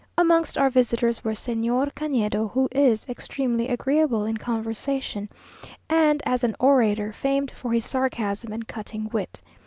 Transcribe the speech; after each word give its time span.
Amongst 0.17 0.57
our 0.57 0.71
visitors 0.71 1.23
were 1.23 1.33
Señor 1.33 1.93
Canedo, 1.93 2.47
who 2.53 2.67
is 2.71 3.05
extremely 3.07 3.67
agreeable 3.67 4.25
in 4.25 4.37
conversation, 4.37 5.29
and 5.89 6.23
as 6.25 6.43
an 6.43 6.55
orator 6.59 7.13
famed 7.13 7.51
for 7.51 7.71
his 7.71 7.85
sarcasm 7.85 8.51
and 8.51 8.67
cutting 8.67 9.09
wit. 9.11 9.43